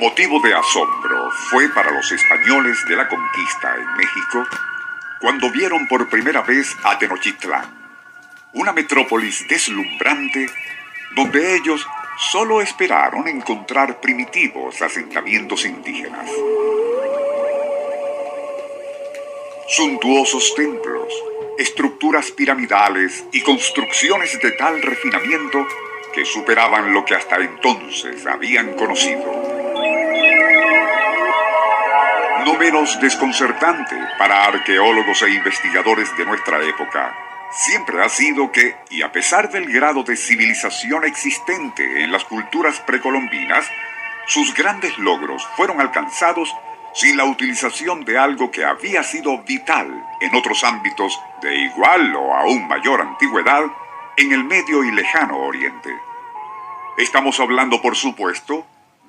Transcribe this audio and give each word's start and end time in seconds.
Motivo 0.00 0.40
de 0.40 0.52
asombro 0.52 1.30
fue 1.50 1.70
para 1.70 1.90
los 1.90 2.12
españoles 2.12 2.84
de 2.86 2.96
la 2.96 3.08
conquista 3.08 3.76
en 3.76 3.96
México 3.96 4.46
cuando 5.18 5.50
vieron 5.50 5.88
por 5.88 6.06
primera 6.10 6.42
vez 6.42 6.76
a 6.84 6.98
Tenochtitlán, 6.98 7.64
una 8.52 8.74
metrópolis 8.74 9.48
deslumbrante 9.48 10.50
donde 11.14 11.56
ellos 11.56 11.86
solo 12.18 12.60
esperaron 12.60 13.26
encontrar 13.26 13.98
primitivos 13.98 14.82
asentamientos 14.82 15.64
indígenas. 15.64 16.30
Suntuosos 19.68 20.54
templos, 20.54 21.12
estructuras 21.58 22.30
piramidales 22.32 23.24
y 23.32 23.40
construcciones 23.40 24.38
de 24.42 24.50
tal 24.52 24.82
refinamiento 24.82 25.66
que 26.12 26.26
superaban 26.26 26.92
lo 26.92 27.04
que 27.04 27.14
hasta 27.14 27.36
entonces 27.36 28.26
habían 28.26 28.74
conocido. 28.74 29.45
No 32.46 32.54
menos 32.54 33.00
desconcertante 33.00 33.96
para 34.18 34.44
arqueólogos 34.44 35.20
e 35.22 35.30
investigadores 35.30 36.16
de 36.16 36.24
nuestra 36.24 36.62
época, 36.62 37.12
siempre 37.50 38.00
ha 38.00 38.08
sido 38.08 38.52
que, 38.52 38.76
y 38.88 39.02
a 39.02 39.10
pesar 39.10 39.50
del 39.50 39.66
grado 39.66 40.04
de 40.04 40.16
civilización 40.16 41.04
existente 41.04 42.04
en 42.04 42.12
las 42.12 42.24
culturas 42.24 42.78
precolombinas, 42.78 43.68
sus 44.28 44.54
grandes 44.54 44.96
logros 44.96 45.44
fueron 45.56 45.80
alcanzados 45.80 46.54
sin 46.94 47.16
la 47.16 47.24
utilización 47.24 48.04
de 48.04 48.16
algo 48.16 48.52
que 48.52 48.64
había 48.64 49.02
sido 49.02 49.42
vital 49.42 49.88
en 50.20 50.32
otros 50.36 50.62
ámbitos 50.62 51.20
de 51.42 51.52
igual 51.52 52.14
o 52.14 52.32
aún 52.32 52.68
mayor 52.68 53.00
antigüedad 53.00 53.64
en 54.16 54.30
el 54.30 54.44
medio 54.44 54.84
y 54.84 54.92
lejano 54.92 55.36
oriente. 55.38 55.92
Estamos 56.96 57.40
hablando, 57.40 57.82
por 57.82 57.96
supuesto, 57.96 58.64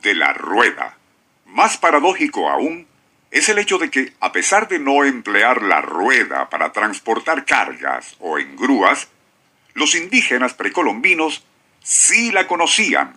de 0.00 0.14
la 0.14 0.32
rueda. 0.32 0.96
Más 1.44 1.76
paradójico 1.76 2.48
aún 2.48 2.88
es 3.30 3.48
el 3.48 3.58
hecho 3.58 3.78
de 3.78 3.90
que, 3.90 4.12
a 4.20 4.32
pesar 4.32 4.68
de 4.68 4.78
no 4.78 5.04
emplear 5.04 5.62
la 5.62 5.80
rueda 5.80 6.48
para 6.48 6.72
transportar 6.72 7.44
cargas 7.44 8.16
o 8.20 8.38
en 8.38 8.56
grúas, 8.56 9.08
los 9.74 9.94
indígenas 9.94 10.54
precolombinos 10.54 11.44
sí 11.82 12.32
la 12.32 12.46
conocían, 12.46 13.14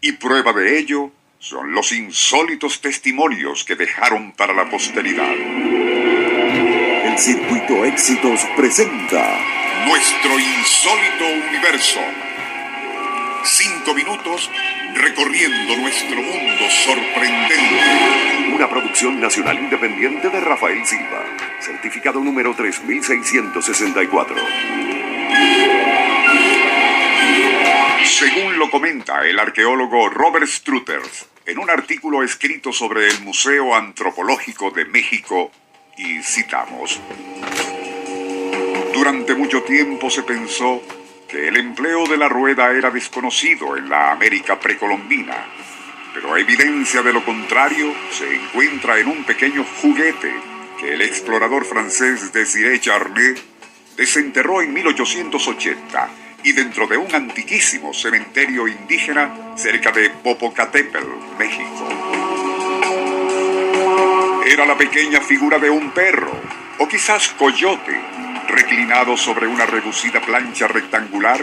y 0.00 0.12
prueba 0.12 0.52
de 0.52 0.78
ello 0.78 1.12
son 1.38 1.72
los 1.72 1.92
insólitos 1.92 2.80
testimonios 2.80 3.64
que 3.64 3.76
dejaron 3.76 4.32
para 4.32 4.52
la 4.52 4.68
posteridad. 4.68 5.32
El 7.04 7.18
Circuito 7.18 7.84
Éxitos 7.84 8.40
presenta 8.56 9.38
Nuestro 9.86 10.38
insólito 10.38 11.24
universo. 11.48 12.00
Cinco 13.44 13.94
minutos 13.94 14.50
recorriendo 14.94 15.76
nuestro 15.76 16.16
mundo 16.16 16.70
sorprendente. 16.84 18.54
Una 18.54 18.68
producción 18.68 19.20
nacional 19.20 19.58
independiente 19.58 20.28
de 20.28 20.40
Rafael 20.40 20.84
Silva, 20.86 21.24
certificado 21.60 22.20
número 22.20 22.54
3664. 22.54 24.36
Según 28.04 28.58
lo 28.58 28.70
comenta 28.70 29.26
el 29.26 29.38
arqueólogo 29.38 30.08
Robert 30.08 30.46
Struthers 30.46 31.26
en 31.46 31.58
un 31.58 31.70
artículo 31.70 32.22
escrito 32.22 32.72
sobre 32.72 33.08
el 33.08 33.20
Museo 33.22 33.74
Antropológico 33.74 34.70
de 34.70 34.84
México, 34.84 35.50
y 35.96 36.22
citamos, 36.22 37.00
Durante 38.94 39.34
mucho 39.34 39.62
tiempo 39.62 40.10
se 40.10 40.22
pensó 40.22 40.82
que 41.32 41.48
el 41.48 41.56
empleo 41.56 42.06
de 42.06 42.18
la 42.18 42.28
rueda 42.28 42.70
era 42.72 42.90
desconocido 42.90 43.78
en 43.78 43.88
la 43.88 44.12
América 44.12 44.60
precolombina, 44.60 45.46
pero 46.12 46.36
evidencia 46.36 47.00
de 47.00 47.10
lo 47.10 47.24
contrario 47.24 47.90
se 48.10 48.34
encuentra 48.34 48.98
en 48.98 49.08
un 49.08 49.24
pequeño 49.24 49.64
juguete 49.80 50.30
que 50.78 50.92
el 50.92 51.00
explorador 51.00 51.64
francés 51.64 52.34
Desiré 52.34 52.78
Charnay 52.80 53.34
desenterró 53.96 54.60
en 54.60 54.74
1880 54.74 56.10
y 56.44 56.52
dentro 56.52 56.86
de 56.86 56.98
un 56.98 57.14
antiquísimo 57.14 57.94
cementerio 57.94 58.68
indígena 58.68 59.54
cerca 59.56 59.90
de 59.90 60.10
Popocatépetl, 60.10 61.06
México. 61.38 61.88
Era 64.44 64.66
la 64.66 64.76
pequeña 64.76 65.22
figura 65.22 65.58
de 65.58 65.70
un 65.70 65.92
perro, 65.92 66.38
o 66.78 66.86
quizás 66.86 67.28
coyote, 67.38 67.98
reclinado 68.52 69.16
sobre 69.16 69.46
una 69.46 69.64
reducida 69.64 70.20
plancha 70.20 70.68
rectangular 70.68 71.42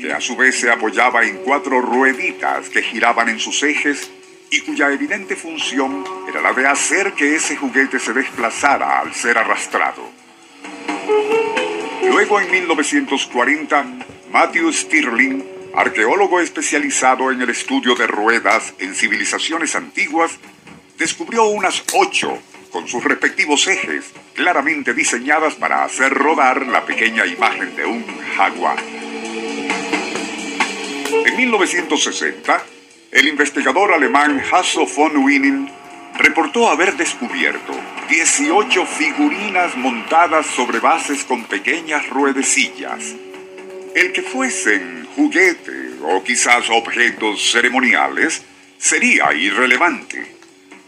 que 0.00 0.12
a 0.12 0.20
su 0.20 0.36
vez 0.36 0.58
se 0.58 0.70
apoyaba 0.70 1.24
en 1.24 1.38
cuatro 1.38 1.80
rueditas 1.80 2.68
que 2.70 2.82
giraban 2.82 3.28
en 3.28 3.40
sus 3.40 3.62
ejes 3.62 4.10
y 4.50 4.60
cuya 4.60 4.90
evidente 4.90 5.34
función 5.34 6.04
era 6.28 6.40
la 6.40 6.52
de 6.52 6.66
hacer 6.66 7.12
que 7.12 7.34
ese 7.34 7.56
juguete 7.56 7.98
se 7.98 8.12
desplazara 8.12 9.00
al 9.00 9.12
ser 9.12 9.36
arrastrado. 9.36 10.08
Luego 12.08 12.40
en 12.40 12.50
1940 12.50 13.84
Matthew 14.30 14.72
Stirling, 14.72 15.44
arqueólogo 15.74 16.40
especializado 16.40 17.32
en 17.32 17.42
el 17.42 17.50
estudio 17.50 17.96
de 17.96 18.06
ruedas 18.06 18.74
en 18.78 18.94
civilizaciones 18.94 19.74
antiguas, 19.74 20.38
descubrió 20.98 21.46
unas 21.46 21.82
ocho 21.92 22.38
con 22.74 22.88
sus 22.88 23.04
respectivos 23.04 23.68
ejes, 23.68 24.12
claramente 24.32 24.94
diseñadas 24.94 25.54
para 25.54 25.84
hacer 25.84 26.12
rodar 26.12 26.66
la 26.66 26.84
pequeña 26.84 27.24
imagen 27.24 27.76
de 27.76 27.86
un 27.86 28.04
jaguar. 28.36 28.78
En 31.24 31.36
1960, 31.36 32.64
el 33.12 33.28
investigador 33.28 33.92
alemán 33.92 34.42
Hasso 34.50 34.86
von 34.86 35.18
Winning 35.18 35.70
reportó 36.18 36.68
haber 36.68 36.96
descubierto 36.96 37.72
18 38.08 38.86
figurinas 38.86 39.76
montadas 39.76 40.44
sobre 40.44 40.80
bases 40.80 41.22
con 41.22 41.44
pequeñas 41.44 42.08
ruedecillas 42.10 43.14
el 43.94 44.10
que 44.10 44.22
fuesen 44.22 45.06
juguete 45.14 45.90
o 46.02 46.24
quizás 46.24 46.68
objetos 46.70 47.52
ceremoniales 47.52 48.42
sería 48.78 49.32
irrelevante, 49.32 50.26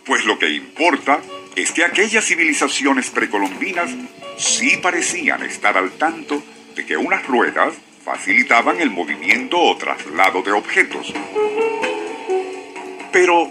pues 0.04 0.24
lo 0.24 0.36
que 0.36 0.50
importa 0.50 1.20
es 1.56 1.72
que 1.72 1.84
aquellas 1.84 2.26
civilizaciones 2.26 3.08
precolombinas 3.08 3.90
sí 4.36 4.76
parecían 4.76 5.42
estar 5.42 5.76
al 5.78 5.92
tanto 5.92 6.42
de 6.74 6.84
que 6.84 6.98
unas 6.98 7.26
ruedas 7.26 7.74
facilitaban 8.04 8.80
el 8.80 8.90
movimiento 8.90 9.58
o 9.58 9.76
traslado 9.76 10.42
de 10.42 10.52
objetos. 10.52 11.12
Pero, 13.10 13.50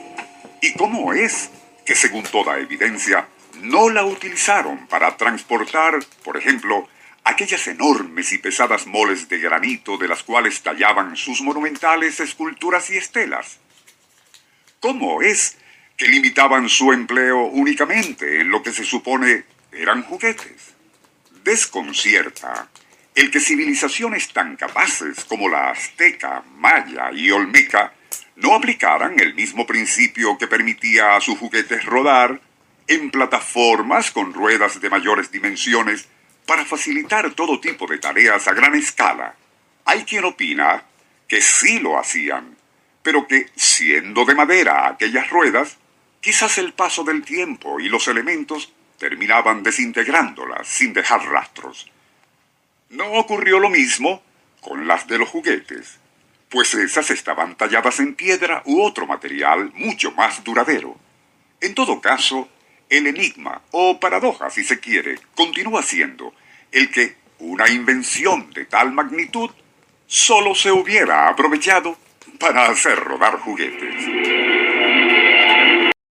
¿y 0.62 0.74
cómo 0.74 1.14
es 1.14 1.50
que 1.84 1.96
según 1.96 2.24
toda 2.24 2.60
evidencia 2.60 3.28
no 3.62 3.90
la 3.90 4.06
utilizaron 4.06 4.86
para 4.86 5.18
transportar, 5.18 5.98
por 6.24 6.38
ejemplo, 6.38 6.88
aquellas 7.24 7.66
enormes 7.68 8.32
y 8.32 8.38
pesadas 8.38 8.86
moles 8.86 9.28
de 9.28 9.40
granito 9.40 9.98
de 9.98 10.08
las 10.08 10.22
cuales 10.22 10.62
tallaban 10.62 11.18
sus 11.18 11.42
monumentales 11.42 12.20
esculturas 12.20 12.92
y 12.92 12.98
estelas. 12.98 13.60
¿Cómo 14.80 15.24
es 15.24 15.58
que 15.98 16.08
limitaban 16.08 16.70
su 16.70 16.92
empleo 16.92 17.46
únicamente 17.46 18.42
en 18.42 18.50
lo 18.50 18.62
que 18.62 18.72
se 18.72 18.84
supone 18.84 19.44
eran 19.72 20.04
juguetes? 20.04 20.74
Desconcierta 21.44 22.70
el 23.16 23.32
que 23.32 23.40
civilizaciones 23.40 24.34
tan 24.34 24.58
capaces 24.58 25.24
como 25.24 25.48
la 25.48 25.70
azteca, 25.70 26.44
maya 26.58 27.12
y 27.14 27.32
olmeca 27.32 27.94
no 28.36 28.54
aplicaran 28.54 29.18
el 29.22 29.34
mismo 29.34 29.66
principio 29.66 30.38
que 30.38 30.48
permitía 30.48 31.16
a 31.16 31.22
sus 31.22 31.38
juguetes 31.38 31.86
rodar 31.86 32.42
en 32.88 33.10
plataformas 33.10 34.12
con 34.12 34.34
ruedas 34.34 34.82
de 34.82 34.90
mayores 34.90 35.32
dimensiones 35.32 36.10
para 36.46 36.66
facilitar 36.66 37.32
todo 37.32 37.62
tipo 37.62 37.88
de 37.88 37.98
tareas 37.98 38.48
a 38.50 38.54
gran 38.54 38.76
escala. 38.76 39.36
Hay 39.86 40.04
quien 40.04 40.26
opina 40.26 40.84
que 41.28 41.42
sí 41.42 41.80
lo 41.80 41.98
hacían, 41.98 42.58
pero 43.02 43.26
que, 43.28 43.48
siendo 43.56 44.26
de 44.26 44.36
madera 44.36 44.90
aquellas 44.90 45.30
ruedas, 45.30 45.78
quizás 46.26 46.58
el 46.58 46.74
paso 46.74 47.04
del 47.04 47.24
tiempo 47.24 47.80
y 47.80 47.88
los 47.88 48.08
elementos 48.08 48.74
terminaban 48.98 49.62
desintegrándolas 49.62 50.68
sin 50.68 50.92
dejar 50.92 51.24
rastros. 51.24 51.92
No 52.90 53.12
ocurrió 53.12 53.60
lo 53.60 53.70
mismo 53.70 54.24
con 54.60 54.88
las 54.88 55.06
de 55.06 55.20
los 55.20 55.30
juguetes, 55.30 56.00
pues 56.50 56.74
esas 56.74 57.12
estaban 57.12 57.56
talladas 57.56 58.00
en 58.00 58.16
piedra 58.16 58.64
u 58.66 58.82
otro 58.82 59.06
material 59.06 59.72
mucho 59.76 60.14
más 60.14 60.44
duradero. 60.44 60.98
En 61.62 61.76
todo 61.76 62.02
caso, 62.02 62.50
el 62.90 63.06
enigma, 63.06 63.62
o 63.70 64.00
paradoja 64.00 64.50
si 64.50 64.64
se 64.64 64.80
quiere, 64.80 65.20
continúa 65.36 65.84
siendo 65.84 66.34
el 66.72 66.90
que 66.90 67.18
una 67.38 67.70
invención 67.70 68.50
de 68.50 68.66
tal 68.66 68.92
magnitud 68.94 69.52
solo 70.08 70.56
se 70.56 70.72
hubiera 70.72 71.30
aprovechado 71.30 72.00
para 72.40 72.66
hacer 72.66 72.98
rodar 72.98 73.38
juguetes. 73.42 74.55